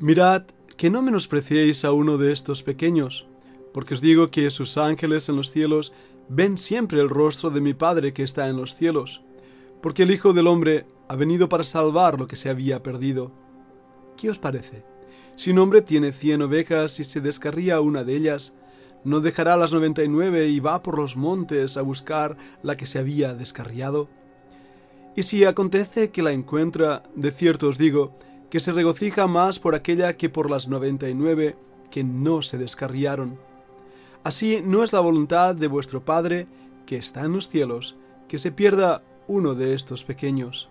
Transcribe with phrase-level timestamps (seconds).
[0.00, 0.44] Mirad
[0.76, 3.26] que no menospreciéis a uno de estos pequeños,
[3.74, 5.92] porque os digo que sus ángeles en los cielos
[6.28, 9.22] ven siempre el rostro de mi Padre que está en los cielos,
[9.82, 13.32] porque el Hijo del Hombre ha venido para salvar lo que se había perdido.
[14.16, 14.84] ¿Qué os parece?
[15.34, 18.52] Si un hombre tiene cien ovejas y se descarría una de ellas,
[19.02, 22.86] ¿no dejará las noventa y nueve y va por los montes a buscar la que
[22.86, 24.08] se había descarriado?
[25.16, 28.16] Y si acontece que la encuentra, de cierto os digo,
[28.50, 31.56] que se regocija más por aquella que por las noventa y nueve
[31.90, 33.38] que no se descarriaron.
[34.24, 36.46] Así no es la voluntad de vuestro Padre,
[36.86, 37.96] que está en los cielos,
[38.28, 40.68] que se pierda uno de estos pequeños.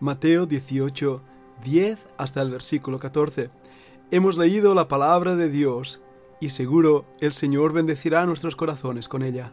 [0.00, 1.22] Mateo 18,
[1.64, 3.50] 10 hasta el versículo 14.
[4.10, 6.02] Hemos leído la palabra de Dios
[6.40, 9.52] y seguro el Señor bendecirá nuestros corazones con ella.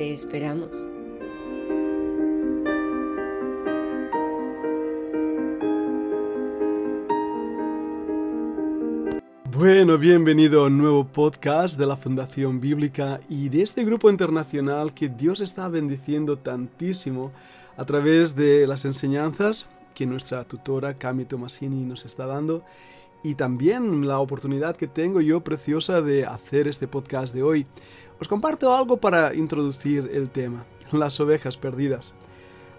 [0.00, 0.88] Te esperamos.
[9.52, 14.94] Bueno, bienvenido a un nuevo podcast de la Fundación Bíblica y de este grupo internacional
[14.94, 17.30] que Dios está bendiciendo tantísimo
[17.76, 22.64] a través de las enseñanzas que nuestra tutora Cami Tomasini nos está dando
[23.22, 27.66] y también la oportunidad que tengo yo preciosa de hacer este podcast de hoy.
[28.20, 32.14] Os comparto algo para introducir el tema, las ovejas perdidas.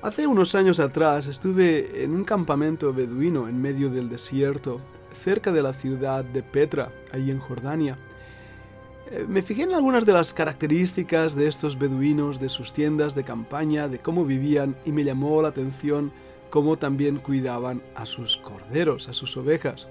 [0.02, 4.82] Hace unos años atrás estuve en un campamento beduino en medio del desierto,
[5.24, 7.98] cerca de la ciudad de Petra, ahí en Jordania.
[9.12, 13.24] Eh, me fijé en algunas de las características de estos beduinos, de sus tiendas de
[13.24, 16.12] campaña, de cómo vivían y me llamó la atención
[16.50, 19.88] cómo también cuidaban a sus corderos, a sus ovejas.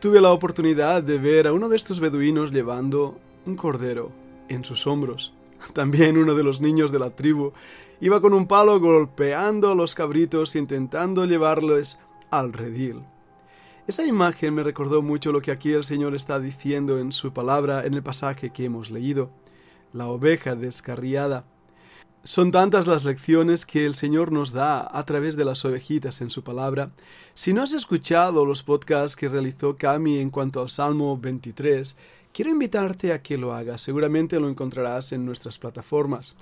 [0.00, 4.12] Tuve la oportunidad de ver a uno de estos beduinos llevando un cordero
[4.48, 5.32] en sus hombros.
[5.72, 7.52] También uno de los niños de la tribu
[8.00, 11.98] iba con un palo golpeando a los cabritos intentando llevarlos
[12.30, 13.02] al redil.
[13.86, 17.84] Esa imagen me recordó mucho lo que aquí el Señor está diciendo en su palabra
[17.86, 19.30] en el pasaje que hemos leído.
[19.92, 21.44] La oveja descarriada.
[22.26, 26.30] Son tantas las lecciones que el Señor nos da a través de las ovejitas en
[26.30, 26.90] su palabra.
[27.34, 31.98] Si no has escuchado los podcasts que realizó Cami en cuanto al Salmo 23,
[32.32, 33.82] quiero invitarte a que lo hagas.
[33.82, 36.34] Seguramente lo encontrarás en nuestras plataformas.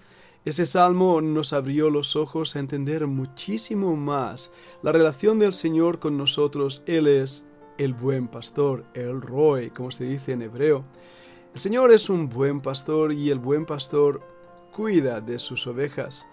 [0.45, 4.53] Ese salmo nos abrió los ojos a entender muchísimo más
[4.85, 6.85] la relación del Señor con nosotros.
[6.87, 7.45] Él es
[7.77, 10.85] el buen pastor, el Roy, como se dice en hebreo.
[11.55, 14.32] El Señor es un buen pastor y el buen pastor
[14.73, 16.27] cuida de sus ovejas.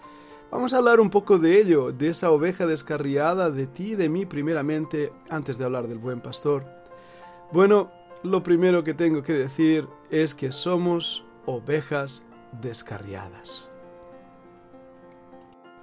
[0.50, 4.08] Vamos a hablar un poco de ello, de esa oveja descarriada, de ti y de
[4.08, 6.64] mí primeramente, antes de hablar del buen pastor.
[7.52, 7.92] Bueno,
[8.24, 12.24] lo primero que tengo que decir es que somos ovejas
[12.60, 13.68] descarriadas.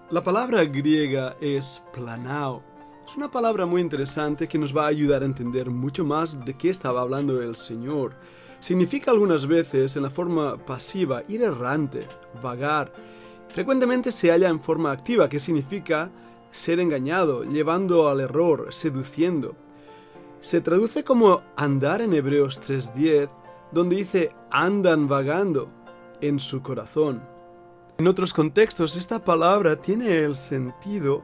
[0.10, 2.64] La palabra griega es planao.
[3.08, 6.58] Es una palabra muy interesante que nos va a ayudar a entender mucho más de
[6.58, 8.16] qué estaba hablando el Señor
[8.60, 12.08] significa algunas veces en la forma pasiva ir errante,
[12.42, 12.92] vagar.
[13.50, 16.10] Frecuentemente se halla en forma activa, que significa
[16.52, 19.56] ser engañado, llevando al error, seduciendo.
[20.40, 23.30] Se traduce como andar en Hebreos 3.10,
[23.72, 25.70] donde dice andan vagando
[26.22, 27.22] en su corazón.
[27.98, 31.24] En otros contextos, esta palabra tiene el sentido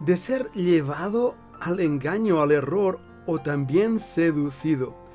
[0.00, 5.07] de ser llevado al engaño, al error o también seducido.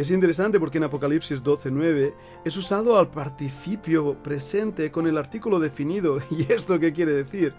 [0.00, 6.20] Es interesante porque en Apocalipsis 12:9 es usado al participio presente con el artículo definido.
[6.30, 7.52] ¿Y esto qué quiere decir?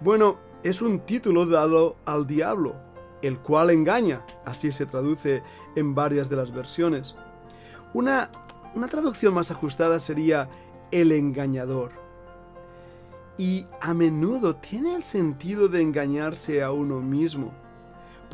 [0.00, 2.74] Bueno, es un título dado al diablo,
[3.22, 5.44] el cual engaña, así se traduce
[5.76, 7.14] en varias de las versiones.
[7.92, 8.28] Una,
[8.74, 10.48] una traducción más ajustada sería
[10.90, 11.92] el engañador.
[13.38, 17.52] Y a menudo tiene el sentido de engañarse a uno mismo.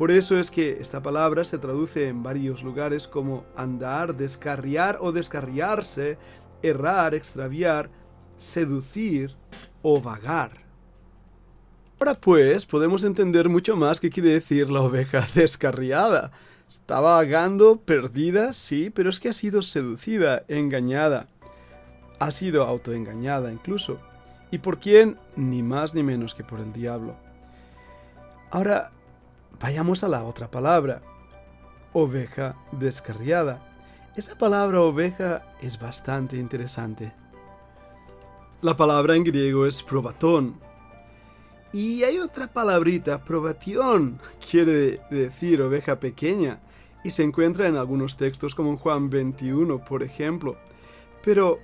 [0.01, 5.11] Por eso es que esta palabra se traduce en varios lugares como andar, descarriar o
[5.11, 6.17] descarriarse,
[6.63, 7.91] errar, extraviar,
[8.35, 9.35] seducir
[9.83, 10.65] o vagar.
[11.99, 16.31] Ahora pues podemos entender mucho más qué quiere decir la oveja descarriada.
[16.67, 21.27] Está vagando, perdida, sí, pero es que ha sido seducida, engañada.
[22.17, 23.99] Ha sido autoengañada incluso.
[24.49, 25.19] ¿Y por quién?
[25.35, 27.15] Ni más ni menos que por el diablo.
[28.49, 28.91] Ahora,
[29.61, 31.01] vayamos a la otra palabra,
[31.93, 33.67] oveja descarriada.
[34.15, 37.13] Esa palabra oveja es bastante interesante.
[38.61, 40.59] La palabra en griego es probatón.
[41.73, 44.19] Y hay otra palabrita, probatión,
[44.51, 46.59] quiere decir oveja pequeña,
[47.03, 50.57] y se encuentra en algunos textos como en Juan 21, por ejemplo.
[51.23, 51.59] Pero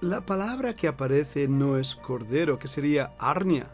[0.00, 3.70] la palabra que aparece no es cordero, que sería arnia,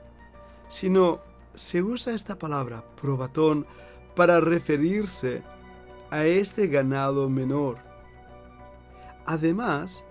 [0.68, 1.20] sino
[1.54, 3.66] se usa esta palabra, probatón,
[4.14, 5.42] para referirse
[6.10, 7.78] a este ganado menor.
[9.26, 10.04] Además,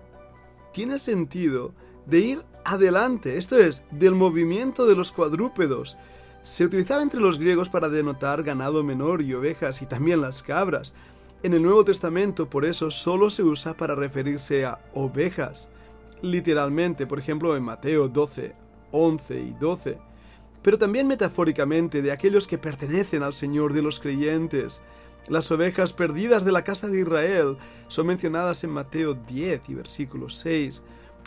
[0.72, 1.74] tiene sentido
[2.06, 5.96] de ir adelante, esto es, del movimiento de los cuadrúpedos.
[6.42, 10.94] Se utilizaba entre los griegos para denotar ganado menor y ovejas y también las cabras.
[11.42, 15.68] En el Nuevo Testamento por eso solo se usa para referirse a ovejas.
[16.22, 18.54] Literalmente, por ejemplo, en Mateo 12,
[18.92, 19.98] 11 y 12.
[20.62, 24.82] Pero también metafóricamente de aquellos que pertenecen al Señor de los creyentes.
[25.28, 27.56] Las ovejas perdidas de la casa de Israel
[27.88, 30.82] son mencionadas en Mateo 10 y versículo 6,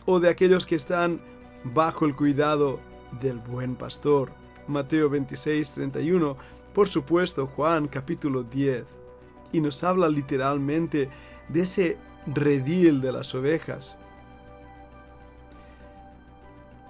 [0.06, 1.22] o de aquellos que están
[1.64, 2.80] bajo el cuidado
[3.20, 4.32] del buen pastor.
[4.68, 6.38] Mateo 26, 31,
[6.74, 8.86] por supuesto Juan capítulo 10,
[9.52, 11.10] y nos habla literalmente
[11.50, 13.98] de ese redil de las ovejas.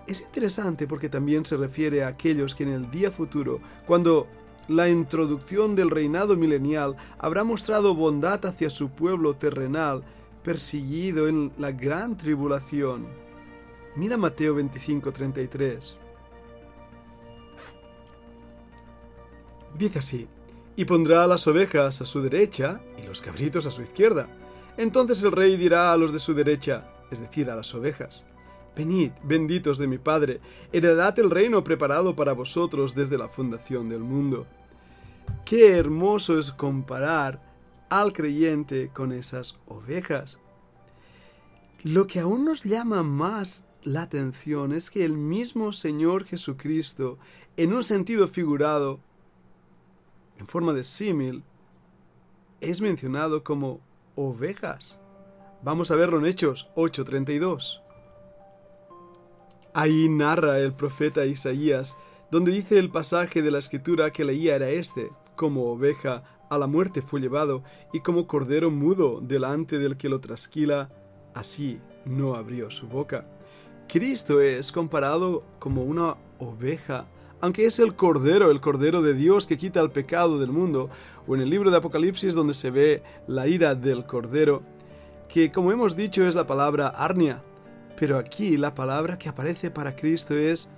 [0.08, 4.28] Es interesante porque también se refiere a aquellos que en el día futuro, cuando
[4.68, 10.04] la introducción del reinado milenial habrá mostrado bondad hacia su pueblo terrenal,
[10.44, 13.08] perseguido en la gran tribulación.
[13.96, 15.98] Mira Mateo 25:33.
[19.78, 20.28] Dice así,
[20.76, 24.28] y pondrá las ovejas a su derecha y los cabritos a su izquierda.
[24.78, 28.26] Entonces el rey dirá a los de su derecha, es decir, a las ovejas,
[28.76, 30.40] Venid, benditos de mi Padre,
[30.72, 34.48] heredad el reino preparado para vosotros desde la fundación del mundo.
[35.44, 37.42] Qué hermoso es comparar
[37.90, 40.40] al creyente con esas ovejas.
[41.84, 47.18] Lo que aún nos llama más la atención es que el mismo Señor Jesucristo,
[47.58, 49.00] en un sentido figurado,
[50.40, 51.44] en forma de símil,
[52.62, 53.82] es mencionado como
[54.16, 54.98] ovejas.
[55.64, 57.82] Vamos a verlo en Hechos 8:32.
[59.74, 61.98] Ahí narra el profeta Isaías,
[62.30, 66.68] donde dice el pasaje de la escritura que leía era este, como oveja a la
[66.68, 67.64] muerte fue llevado,
[67.94, 70.90] y como cordero mudo delante del que lo trasquila,
[71.34, 73.26] así no abrió su boca.
[73.88, 77.08] Cristo es comparado como una oveja,
[77.40, 80.90] aunque es el Cordero, el Cordero de Dios que quita el pecado del mundo,
[81.28, 84.64] o en el libro de Apocalipsis donde se ve la ira del Cordero,
[85.28, 87.44] que como hemos dicho es la palabra arnia,
[88.02, 90.72] pero aquí la palabra que aparece para Cristo es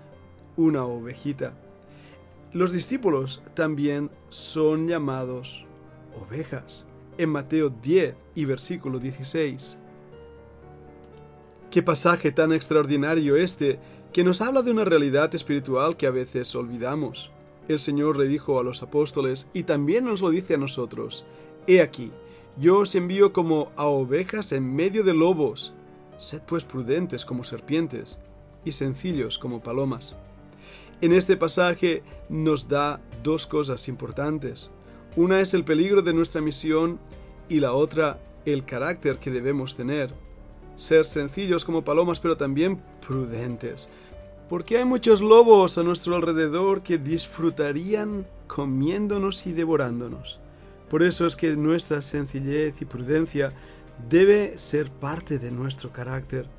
[0.57, 1.53] una ovejita.
[2.51, 5.65] Los discípulos también son llamados
[6.21, 6.85] ovejas.
[7.17, 9.77] En Mateo 10 y versículo 16.
[11.71, 13.79] Qué pasaje tan extraordinario este,
[14.11, 17.31] que nos habla de una realidad espiritual que a veces olvidamos.
[17.69, 21.23] El Señor le dijo a los apóstoles y también nos lo dice a nosotros,
[21.67, 22.11] He aquí,
[22.59, 25.73] yo os envío como a ovejas en medio de lobos.
[26.17, 28.19] Sed pues prudentes como serpientes
[28.65, 30.15] y sencillos como palomas.
[31.01, 34.71] En este pasaje nos da dos cosas importantes.
[35.15, 36.99] Una es el peligro de nuestra misión
[37.49, 40.13] y la otra el carácter que debemos tener
[40.75, 43.89] ser sencillos como palomas, pero también prudentes.
[44.49, 50.39] Porque hay muchos lobos a nuestro alrededor que disfrutarían comiéndonos y devorándonos.
[50.89, 53.53] Por eso es que nuestra sencillez y prudencia
[54.09, 56.49] debe ser parte de nuestro carácter.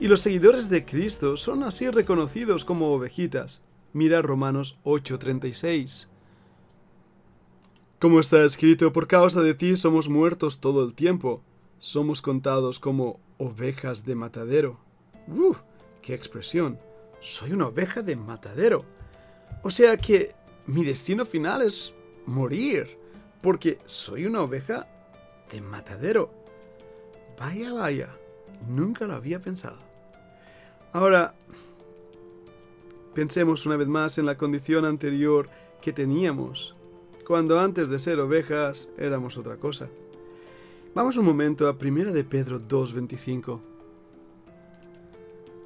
[0.00, 3.62] Y los seguidores de Cristo son así reconocidos como ovejitas.
[3.92, 6.08] Mira Romanos 8:36.
[8.00, 11.42] Como está escrito, por causa de ti somos muertos todo el tiempo.
[11.78, 14.78] Somos contados como ovejas de matadero.
[15.28, 15.54] ¡Uh!
[16.02, 16.78] ¡Qué expresión!
[17.20, 18.84] Soy una oveja de matadero.
[19.62, 20.34] O sea que
[20.66, 21.94] mi destino final es
[22.26, 22.98] morir,
[23.40, 24.86] porque soy una oveja
[25.50, 26.43] de matadero.
[27.38, 28.08] Vaya, vaya,
[28.68, 29.78] nunca lo había pensado.
[30.92, 31.34] Ahora,
[33.14, 35.48] pensemos una vez más en la condición anterior
[35.82, 36.74] que teníamos,
[37.26, 39.88] cuando antes de ser ovejas éramos otra cosa.
[40.94, 43.60] Vamos un momento a 1 de Pedro 2.25.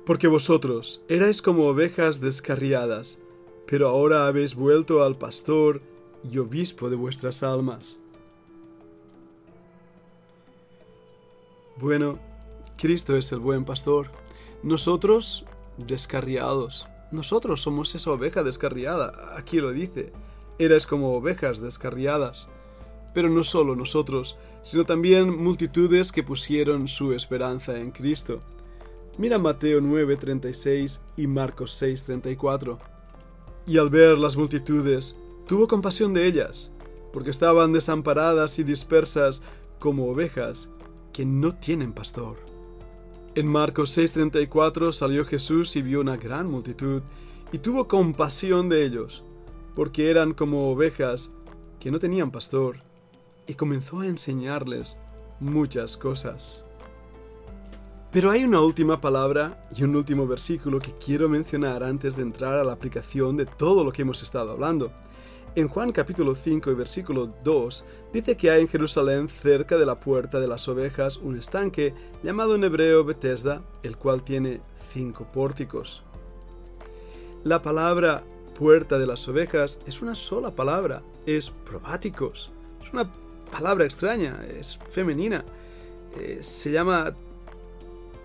[0.06, 3.18] Porque vosotros erais como ovejas descarriadas,
[3.66, 5.82] pero ahora habéis vuelto al pastor
[6.24, 7.98] y obispo de vuestras almas.
[11.80, 12.18] Bueno,
[12.76, 14.08] Cristo es el buen pastor,
[14.64, 15.44] nosotros
[15.76, 20.12] descarriados, nosotros somos esa oveja descarriada, aquí lo dice.
[20.58, 22.48] Eres como ovejas descarriadas.
[23.14, 28.40] Pero no solo nosotros, sino también multitudes que pusieron su esperanza en Cristo.
[29.16, 32.76] Mira Mateo 9:36 y Marcos 6:34.
[33.68, 35.16] Y al ver las multitudes,
[35.46, 36.72] tuvo compasión de ellas,
[37.12, 39.42] porque estaban desamparadas y dispersas
[39.78, 40.68] como ovejas
[41.18, 42.36] que no tienen pastor.
[43.34, 47.02] En Marcos 6:34 salió Jesús y vio una gran multitud,
[47.50, 49.24] y tuvo compasión de ellos,
[49.74, 51.32] porque eran como ovejas
[51.80, 52.76] que no tenían pastor
[53.48, 54.96] y comenzó a enseñarles
[55.40, 56.64] muchas cosas.
[58.12, 62.60] Pero hay una última palabra y un último versículo que quiero mencionar antes de entrar
[62.60, 64.92] a la aplicación de todo lo que hemos estado hablando.
[65.58, 69.98] En Juan capítulo 5 y versículo 2 dice que hay en Jerusalén cerca de la
[69.98, 74.60] puerta de las ovejas un estanque llamado en hebreo Bethesda, el cual tiene
[74.92, 76.04] cinco pórticos.
[77.42, 78.22] La palabra
[78.56, 82.52] puerta de las ovejas es una sola palabra, es probáticos.
[82.80, 83.10] Es una
[83.50, 85.44] palabra extraña, es femenina.
[86.20, 87.16] Eh, se llama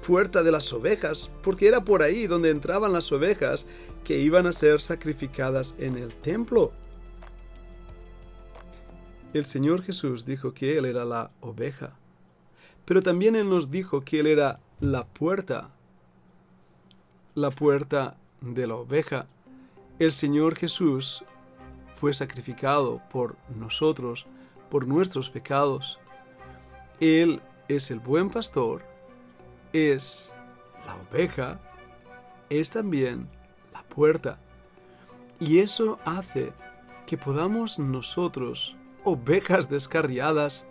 [0.06, 3.66] puerta de las ovejas, porque era por ahí donde entraban las ovejas
[4.04, 6.74] que iban a ser sacrificadas en el templo.
[9.34, 11.94] El Señor Jesús dijo que Él era la oveja,
[12.86, 15.72] pero también Él nos dijo que Él era la puerta,
[17.34, 19.26] la puerta de la oveja.
[19.98, 21.24] El Señor Jesús
[21.96, 24.28] fue sacrificado por nosotros
[24.70, 26.00] por nuestros pecados.
[27.00, 28.82] Él es el buen pastor,
[29.72, 30.32] es
[30.86, 31.60] la oveja,
[32.50, 33.30] es también
[33.72, 34.40] la puerta.
[35.40, 36.54] Y eso hace
[37.06, 40.66] que podamos nosotros, ovejas descarriadas,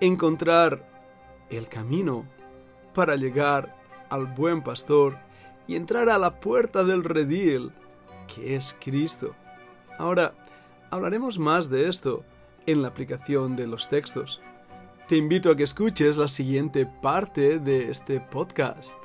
[0.00, 0.88] encontrar
[1.50, 2.26] el camino
[2.94, 3.76] para llegar
[4.10, 5.18] al buen pastor
[5.66, 7.72] y entrar a la puerta del redil,
[8.32, 9.34] que es Cristo.
[9.98, 10.34] Ahora,
[10.90, 12.24] hablaremos más de esto
[12.66, 14.40] en la aplicación de los textos.
[15.08, 18.98] Te invito a que escuches la siguiente parte de este podcast.